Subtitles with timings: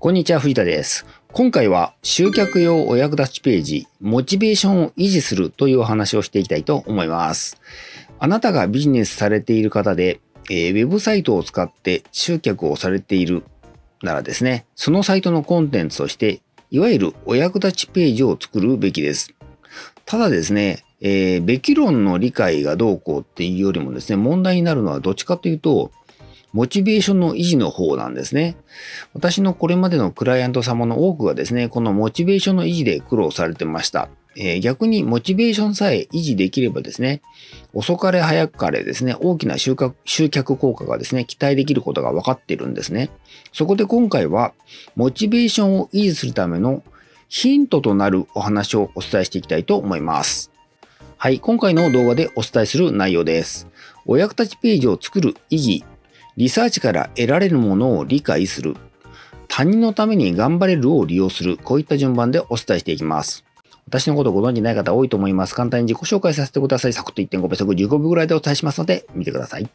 [0.00, 1.06] こんにちは、藤田です。
[1.32, 7.60] 今回は集客用お役立ちページ、モチベーションを維持するというお話をしていきたいと思います。
[8.20, 13.42] あなたがビジネスされている方で、えー、ウェブサイトを使って集客をされている
[14.00, 19.34] ならですね、そのサイトのコンテンツとして、いわゆるお役立ちページを作るべきです。
[20.04, 25.90] ただですね、えー、べき論の理解がどうこうっていうよりもですね、問題になるのはどっちかというと、
[26.52, 28.56] モチベーションの維持の方なんですね。
[29.12, 34.08] 私のこれまでのクライアント様の多くがですね、このモチベーションの維持で苦労されてました。
[34.36, 37.22] えー、逆にモチベーションさえ維持できればですね、
[37.74, 43.10] 遅かれ早かれですね、大きな集客集客効果がですね、期待できることが分かっているんですね。
[43.52, 44.54] そこで今回は、
[44.94, 46.82] モチベーションを維持するための
[47.28, 50.50] ヒントとなるお話をお伝えしていきたいと思います。
[51.16, 53.66] はい、今回の動画でお伝えする内容です。
[54.06, 55.84] お役立ちページを作る意義
[56.38, 58.76] リサーチから得られるものを理解する。
[59.48, 61.56] 他人のために頑張れるを利用する。
[61.56, 63.44] こういった順番でお伝えしていきます。
[63.88, 65.54] 私のことご存じない方多いと思います。
[65.56, 66.92] 簡単に自己紹介させてください。
[66.92, 69.68] サクッと1.5倍速15秒ぐらいでお伝えしますので、見てください。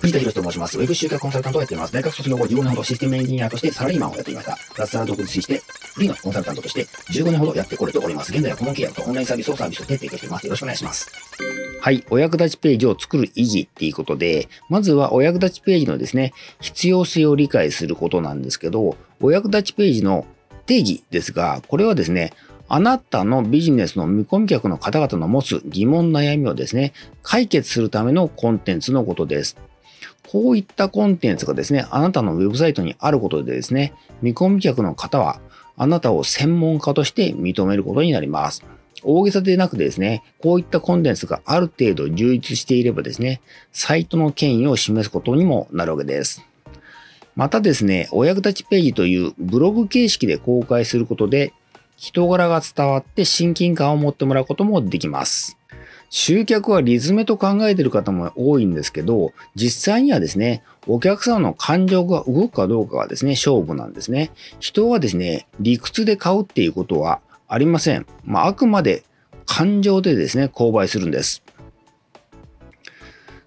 [0.00, 0.78] 藤田博と申します。
[0.78, 1.92] ウェブ集客コンサルタントをやっています。
[1.92, 4.56] 大学卒業後15年ほどシステムエンジニアとしてサラリーマンをやっていました。
[4.76, 5.60] 脱サラ独立して、
[5.94, 8.32] フリーのコンサルタントとして15年ほどやってこれております。
[8.32, 10.46] 現在は顧問契約とオンラインサービスをサービスとして提供しています。
[10.46, 11.10] よろしくお願いします。
[11.80, 12.04] はい。
[12.10, 20.26] お役立ちページを作る意義っていうことで、まずはお役立ちページのですね、必要性を理解することなんですけど、お役立ちページの
[20.66, 22.32] 定義ですが、これはですね、
[22.68, 29.56] あなたのビジネスの見込み客の方々の持つ疑問悩みをですね、解決するためのコンテンツのことです。
[30.30, 35.40] こういったコンテンツがですね、あなたのウェブサイトにあることでですね、見込み客の方は、
[35.76, 38.62] あなたを専門家として認めることになります。
[39.02, 43.40] 大げさでなくてですね、こういったコンテンツがある程度充実していればですね、
[43.72, 46.44] サイトの権威を示すことにもなるわけです。
[47.36, 51.52] またですね、お役立ちページというブログ形式で公開することで、
[51.96, 55.57] 人柄が伝わって親近感を持ってもらうこともできます。
[56.10, 64.30] 集客はリズムと考えている方も多いんですけど、実際にはですね、お客様の感情が動くかどうかがですね、勝負なんですね。
[64.58, 68.06] 人はですね、理屈で買うっていうことはありません。
[68.24, 69.04] まあ、あくまで
[69.44, 71.42] 感情でですね、購買するんです。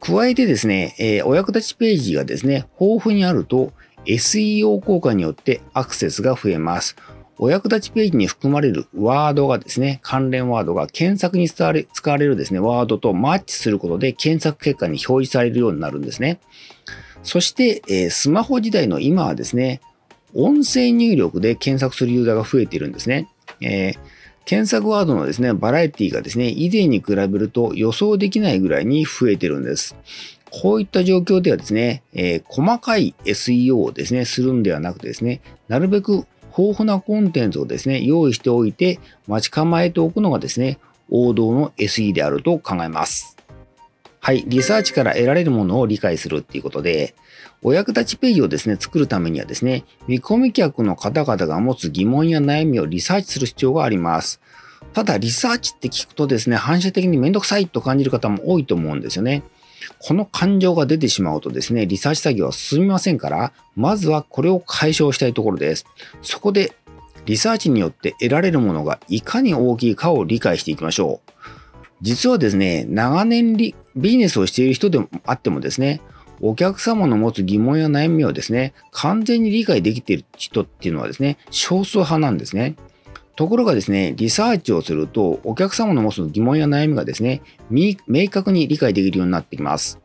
[0.00, 3.72] 加えてですね、えー、お役立ちページがですね、豊富にあると
[4.04, 6.96] SEO 効果によってアクセスが増えます。
[7.44, 16.38] お役立ちページに含まれるワードがですね、関連ワードが検索に使われ使われるですね、ワードとマッチすることで検索結果に表示されるようになるんですね。
[17.24, 19.80] そして、えー、スマホ時代の今はですね、
[20.34, 23.28] 音声入力で検索するユーザーが増えているんですね。
[23.60, 23.98] えー、
[24.44, 29.96] 検索ワードのですね、バラエティがですね、以前に比べると予想できないぐらいに増えてるんです。
[30.52, 36.24] こういった状況ではですね、えー、細かい SEO をですね、するんではなくてですね、なるべく
[36.56, 40.78] 豊富なコンテンツをですね、用意しておいて待ち構えておくのがですね、
[41.10, 43.36] 王道の SE であると考えます。
[44.20, 47.14] はい、リサーチから得られるものを理解するっていうことで、
[47.60, 54.40] お役立ちページをですね、作るためにはですね、見込み客の方々が持つ疑問や悩みをリサーチする必要があります。
[54.92, 59.42] ただ、リサーチって聞くとですね、反射的にめんどくさいと感じる方も多いと思うんですよね。
[59.98, 65.86] この感情が出てしまうとですね、リサーチ作業は進みませんから、まずはこれを解消したいところです。
[66.22, 66.72] そこで、
[67.24, 71.32] リサーチによって得られるものがいかに大きいかを理解していきましょう。
[72.00, 76.00] 実はですね、長年ビジネスをしている人でもあってもですね、
[76.40, 82.74] お客様の持つ疑問や悩みをですね、完全に理解できている人っていうのはですね、少数派なんですね。
[83.34, 87.96] ところがですね、リサーチをすると、お客様の持つ疑問や悩みがですね、明
[88.28, 89.98] 確に理解できるようになってきます。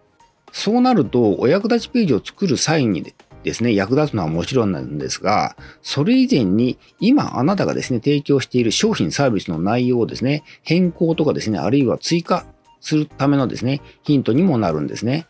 [0.51, 12.45] そうなると、お役立ちページを作る際にですね、役立つのはもちろんなんですが、それ以前に今あなたがですね、提供している商品サービスの内容をですね、変更とかですね、あるいは追加
[12.79, 15.27] するためのですね、ヒントにもなるんですね。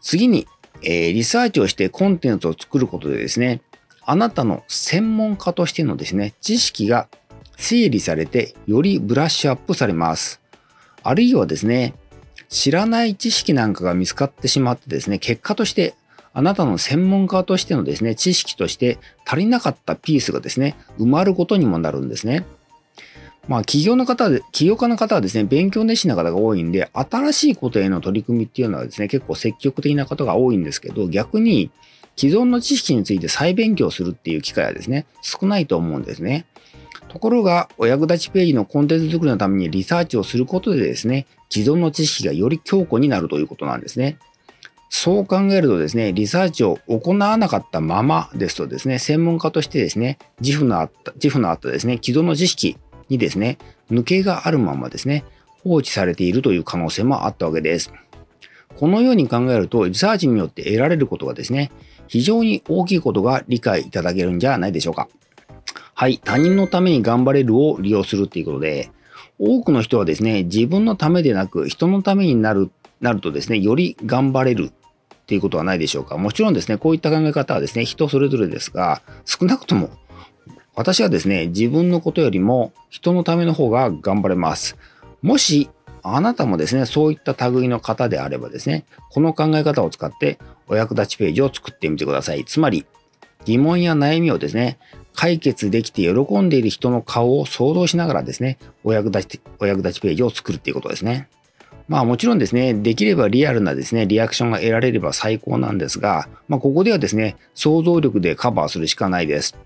[0.00, 0.46] 次に、
[0.82, 3.60] えー、リサーチをしてコンテンツを作ることでですね、
[4.04, 7.08] あなたの専門家としてのですね、知識が
[7.56, 10.40] 整理されてよりブラッシュアップされます。
[11.02, 11.94] あるいはですね、
[12.48, 15.94] 知らない知識なんかが見つかってしまってですね、結果として
[16.34, 22.44] あなたの専門家としてのですね、知識として足りなかったピースがですね、埋まることにもなるんですね。
[23.48, 31.70] まあ、企業の方で、起業家の方はですね、勉強熱心な方が多いんで、新しいことへの取り組みっていうのはですね、結構積極的な方が多いんですけど、逆に、
[32.16, 36.46] 既存の知識について再勉強するっていう機会はですね、少ないと思うんですね。
[37.08, 44.18] ところが、お役立ちページのコンテンツ作りのためにリサーチをすることでですね、既存の知識がより強固になるということなんですね。
[44.88, 52.76] そう考えるとですね、リサーチを行わなかったままですとですね、専門家としてですね、自負のあった、自負のあったですね、既存の知識
[53.08, 53.58] にですね、
[53.90, 55.24] 抜けがあるままですね、
[55.64, 57.92] 放置されているという可能性もあったわけです。
[58.76, 61.70] このように考えると、リサーチによって得られることがですね、
[62.08, 65.08] 非常に大きいことが理解いただけるんじゃないでしょうか。
[65.94, 68.90] はい、他人のために頑張れるを利用するっていうことで、
[69.38, 72.70] 多くの人はですね、自分のためでなく人のためになる、
[73.00, 76.16] なるとですね、より頑張れるっていうことはないでしょうか。
[76.16, 79.90] もちろんですね、こういった考え方はですね、人それぞれですが、少なくとも
[80.74, 84.76] 私はですね、自分のことよりも人のための方が頑張れます。
[85.20, 85.68] もし
[86.02, 92.44] あなたもですね、そういった類の方であればですね、この考え方を使ってお役立ちページを作ってみてください。
[92.44, 92.86] つまり、
[93.44, 94.78] 疑問や悩みをですね、
[95.14, 101.28] 解決できて喜んでいる人の顔を想像しながらですね、お役立ち、お役立ちページを作るっていうことですね。
[101.88, 109.56] まあもちろんですね、できればリアルなですね、リアクションが得られれば最高なんですが、まあここではですね、想像力でカバーするしかないです。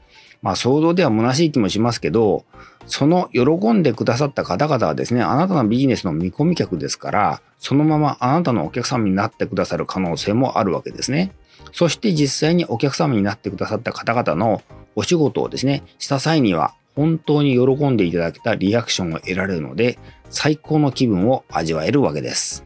[0.47, 2.45] まあ想像では虚しい気もしますけど、
[2.87, 11.33] その喜んでくださった方々はですね、あなたのビジネスの見込み客ですから、そのままあなたのお客様になってくださる可能性もあるわけですね。
[11.73, 14.63] そして実際にお客様になってくださった方々の
[14.95, 19.99] お仕事をですね、した際には本当に喜んでいただけたリアクションを得られるので、
[20.31, 22.65] 最高の気分を味わえるわけです。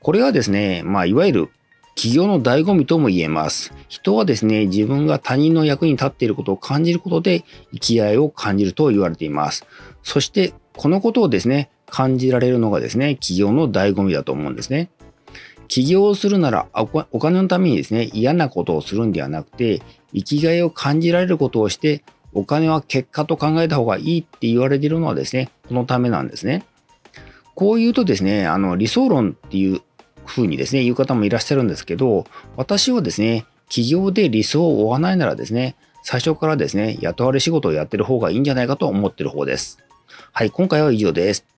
[0.00, 1.50] これはですね、まあ、いわゆる
[2.02, 3.72] 企業の醍醐味とも言えます。
[3.88, 9.64] 人はですね、自分が他人の役に立っていることを感じることで生きがいを感じると言われています。
[10.02, 14.90] そして、このことをですね、感じられるのがですね、企業の醍醐味だと思うんですね。
[15.68, 19.80] 起業をするならお金のためにですね、嫌なことをするんではなくて、
[20.12, 22.02] 生きがいを感じられることをして、
[22.32, 26.64] お金は結果と考えた方がいいって言われているのはですね、このためなんですね。
[27.54, 29.82] こう言うとですね、あの理想論っていう
[30.26, 32.24] ふうにですね、言う方もいらっしゃるんですけど、
[32.56, 39.78] 私はですね、企業で理想を追わないならですね、最初からですね、雇われ仕事をやってる方がいいんじゃないかと思ってる方です。
[40.32, 41.51] はい、今回は以上です。